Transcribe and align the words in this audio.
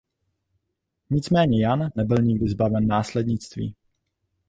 Nicméně 1.09 1.63
Jan 1.63 1.89
nebyl 1.95 2.17
nikdy 2.21 2.47
zbaven 2.49 2.87
následnictví. 2.87 3.75